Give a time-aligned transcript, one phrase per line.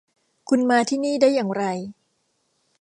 [0.49, 1.63] คุณมาที่นี่ได้อย่างไร?